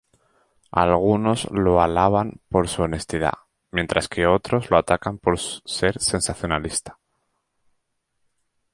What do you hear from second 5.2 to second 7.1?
sensacionalista.